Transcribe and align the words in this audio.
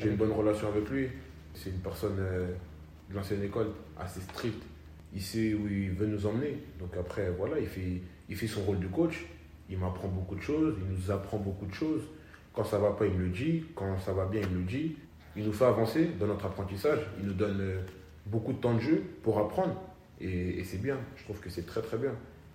J'ai 0.00 0.10
une 0.10 0.16
bonne 0.16 0.30
relation 0.30 0.68
avec 0.68 0.88
lui. 0.90 1.08
C'est 1.54 1.70
une 1.70 1.80
personne 1.80 2.18
euh, 2.20 2.52
de 3.10 3.16
l'ancienne 3.16 3.42
école, 3.42 3.72
assez 3.98 4.20
stricte. 4.20 4.62
Il 5.12 5.20
sait 5.20 5.54
où 5.54 5.66
il 5.66 5.90
veut 5.90 6.06
nous 6.06 6.24
emmener. 6.24 6.56
Donc 6.78 6.96
après, 6.96 7.32
voilà, 7.36 7.58
il 7.58 7.66
fait, 7.66 8.00
il 8.28 8.36
fait 8.36 8.46
son 8.46 8.60
rôle 8.62 8.78
de 8.78 8.86
coach. 8.86 9.26
Il 9.68 9.76
m'apprend 9.76 10.06
beaucoup 10.06 10.36
de 10.36 10.40
choses, 10.40 10.76
il 10.78 10.94
nous 10.94 11.10
apprend 11.10 11.38
beaucoup 11.38 11.66
de 11.66 11.74
choses. 11.74 12.02
Quand 12.54 12.62
ça 12.62 12.78
va 12.78 12.92
pas, 12.92 13.06
il 13.06 13.12
me 13.14 13.24
le 13.24 13.30
dit. 13.30 13.64
Quand 13.74 13.98
ça 13.98 14.12
va 14.12 14.26
bien, 14.26 14.40
il 14.40 14.48
me 14.50 14.58
le 14.60 14.66
dit. 14.66 14.94
Il 15.36 15.44
nous 15.44 15.52
fait 15.52 15.64
avancer 15.64 16.10
dans 16.20 16.28
notre 16.28 16.46
apprentissage. 16.46 17.00
Il 17.18 17.26
nous 17.26 17.34
donne 17.34 17.60
euh, 17.60 17.80
beaucoup 18.24 18.52
de 18.52 18.58
temps 18.58 18.74
de 18.74 18.80
jeu 18.80 19.02
pour 19.24 19.40
apprendre. 19.40 19.74
Et, 20.20 20.60
et 20.60 20.62
c'est 20.62 20.80
bien. 20.80 20.98
Je 21.16 21.24
trouve 21.24 21.40
que 21.40 21.50
c'est 21.50 21.66
très 21.66 21.82
très 21.82 21.98
bien. 21.98 22.12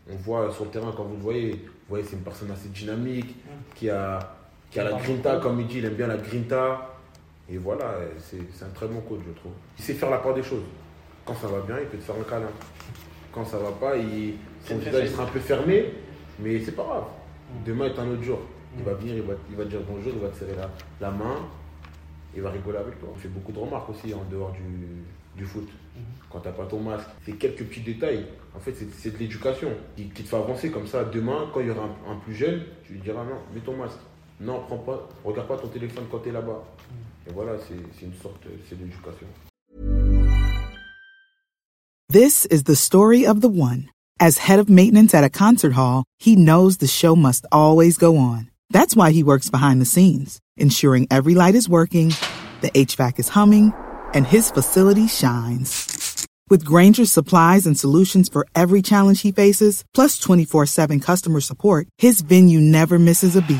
On 0.09 0.15
voit 0.15 0.49
sur 0.49 0.63
le 0.63 0.71
terrain, 0.71 0.93
quand 0.95 1.03
vous 1.03 1.17
le 1.17 1.21
voyez, 1.21 1.51
vous 1.51 1.89
voyez, 1.89 2.05
c'est 2.05 2.15
une 2.15 2.23
personne 2.23 2.51
assez 2.51 2.69
dynamique, 2.69 3.35
qui 3.75 3.89
a, 3.89 4.37
qui 4.71 4.79
a 4.79 4.85
la 4.85 4.93
grinta, 4.93 5.41
comme 5.41 5.59
il 5.59 5.67
dit, 5.67 5.79
il 5.79 5.85
aime 5.85 5.95
bien 5.95 6.07
la 6.07 6.17
grinta. 6.17 6.92
Et 7.53 7.57
voilà, 7.57 7.95
c'est 8.17 8.65
un 8.65 8.69
très 8.69 8.87
bon 8.87 8.99
coach, 9.01 9.19
je 9.27 9.31
trouve. 9.33 9.51
Il 9.77 9.83
sait 9.83 9.93
faire 9.93 10.09
la 10.09 10.17
part 10.17 10.33
des 10.33 10.41
choses. 10.41 10.63
Quand 11.23 11.35
ça 11.35 11.47
va 11.47 11.61
bien, 11.61 11.75
il 11.79 11.85
peut 11.85 11.97
te 11.97 12.03
faire 12.03 12.15
un 12.19 12.23
câlin. 12.23 12.49
Quand 13.31 13.45
ça 13.45 13.57
va 13.59 13.71
pas, 13.71 13.95
il, 13.95 14.35
son 14.65 14.75
visage 14.79 15.09
sera 15.11 15.23
un 15.23 15.27
peu 15.27 15.39
fermé, 15.39 15.85
mais 16.39 16.59
c'est 16.59 16.71
pas 16.71 16.83
grave. 16.83 17.03
Demain 17.65 17.85
est 17.85 17.99
un 17.99 18.07
autre 18.09 18.23
jour. 18.23 18.39
Il 18.77 18.83
va 18.83 18.93
venir, 18.95 19.13
il 19.15 19.21
va, 19.21 19.33
il 19.51 19.55
va 19.55 19.63
te 19.65 19.69
dire 19.69 19.81
bonjour, 19.87 20.11
il 20.15 20.19
va 20.19 20.29
te 20.29 20.37
serrer 20.39 20.55
la, 20.55 20.69
la 20.99 21.11
main, 21.11 21.35
il 22.35 22.41
va 22.41 22.49
rigoler 22.49 22.79
avec 22.79 22.99
toi. 22.99 23.09
On 23.13 23.17
fait 23.19 23.27
beaucoup 23.27 23.51
de 23.51 23.59
remarques 23.59 23.89
aussi 23.91 24.11
en 24.15 24.23
dehors 24.31 24.51
du, 24.51 24.61
du 25.39 25.45
foot. 25.45 25.69
Quand 26.31 26.39
t'as 26.39 26.51
pas 26.51 26.65
ton 26.65 26.79
masque, 26.79 27.07
c'est 27.23 27.33
quelques 27.33 27.63
petits 27.65 27.81
détails. 27.81 28.25
En 28.55 28.59
fait, 28.59 28.73
c'est- 28.73 28.91
c'est 28.97 29.11
de 29.13 29.17
l'éducation 29.19 29.69
qui, 29.95 30.09
qui 30.09 30.23
te 30.23 30.29
fait 30.29 30.35
avancer 30.35 30.71
comme 30.71 30.87
ça. 30.87 31.03
Demain, 31.03 31.49
quand 31.53 31.59
il 31.59 31.67
y 31.67 31.69
aura 31.69 31.83
un, 32.07 32.13
un 32.13 32.15
plus 32.15 32.33
jeune, 32.33 32.63
tu 32.83 32.93
lui 32.93 32.99
diras 32.99 33.23
non, 33.23 33.37
mets 33.53 33.61
ton 33.61 33.77
masque. 33.77 33.99
Non, 34.39 34.63
prends 34.67 34.77
pas, 34.77 35.09
regarde 35.23 35.47
pas 35.47 35.57
ton 35.57 35.67
téléphone 35.67 36.05
quand 36.11 36.25
là-bas. 36.25 36.63
Et 37.27 37.31
voilà, 37.31 37.53
c'est 37.67 37.75
c'est 37.97 38.05
une 38.05 38.13
sorte, 38.21 38.43
c'est 38.67 38.77
l'éducation. 38.77 39.27
This 42.09 42.45
is 42.51 42.63
the 42.63 42.75
story 42.75 43.25
of 43.25 43.41
the 43.41 43.49
one. 43.49 43.89
As 44.19 44.37
head 44.37 44.59
of 44.59 44.69
maintenance 44.69 45.13
at 45.13 45.23
a 45.23 45.29
concert 45.29 45.73
hall, 45.73 46.03
he 46.19 46.35
knows 46.35 46.77
the 46.77 46.87
show 46.87 47.15
must 47.15 47.45
always 47.51 47.97
go 47.97 48.17
on. 48.17 48.51
That's 48.69 48.95
why 48.95 49.11
he 49.11 49.23
works 49.23 49.49
behind 49.49 49.81
the 49.81 49.85
scenes, 49.85 50.39
ensuring 50.57 51.07
every 51.09 51.33
light 51.33 51.55
is 51.55 51.67
working, 51.67 52.13
the 52.61 52.69
HVAC 52.71 53.19
is 53.19 53.29
humming, 53.29 53.73
and 54.13 54.27
his 54.27 54.51
facility 54.51 55.07
shines. 55.07 56.27
With 56.49 56.65
Granger's 56.65 57.11
supplies 57.11 57.65
and 57.65 57.79
solutions 57.79 58.29
for 58.29 58.45
every 58.53 58.81
challenge 58.81 59.21
he 59.21 59.31
faces, 59.31 59.83
plus 59.93 60.19
24 60.19 60.67
7 60.67 60.99
customer 60.99 61.41
support, 61.41 61.87
his 61.97 62.21
venue 62.21 62.59
never 62.59 62.99
misses 62.99 63.35
a 63.35 63.41
beat. 63.41 63.59